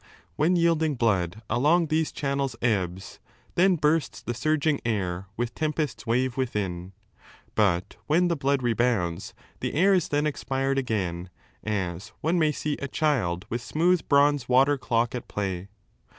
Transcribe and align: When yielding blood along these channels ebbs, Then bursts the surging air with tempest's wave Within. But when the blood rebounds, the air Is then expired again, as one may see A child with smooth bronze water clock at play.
When 0.35 0.55
yielding 0.55 0.95
blood 0.95 1.43
along 1.47 1.85
these 1.89 2.11
channels 2.11 2.55
ebbs, 2.59 3.19
Then 3.53 3.75
bursts 3.75 4.19
the 4.19 4.33
surging 4.33 4.81
air 4.83 5.27
with 5.37 5.53
tempest's 5.53 6.07
wave 6.07 6.37
Within. 6.37 6.93
But 7.53 7.97
when 8.07 8.27
the 8.27 8.35
blood 8.35 8.63
rebounds, 8.63 9.35
the 9.59 9.75
air 9.75 9.93
Is 9.93 10.07
then 10.09 10.25
expired 10.25 10.79
again, 10.79 11.29
as 11.63 12.13
one 12.21 12.39
may 12.39 12.51
see 12.51 12.77
A 12.77 12.87
child 12.87 13.45
with 13.49 13.61
smooth 13.61 14.09
bronze 14.09 14.49
water 14.49 14.75
clock 14.75 15.13
at 15.13 15.27
play. 15.27 15.67